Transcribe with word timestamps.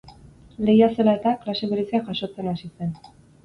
Lehia 0.69 0.87
zela 0.95 1.13
eta, 1.19 1.35
klase 1.45 1.71
bereziak 1.75 2.11
jasotzen 2.11 2.53
hasi 2.57 2.75
zen. 2.77 3.01